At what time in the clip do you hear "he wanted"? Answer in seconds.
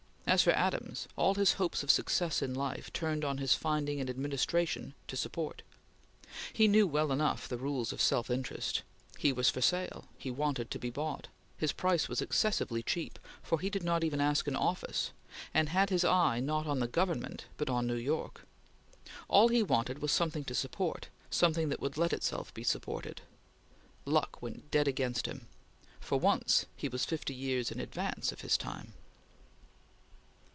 10.17-10.71, 19.49-19.99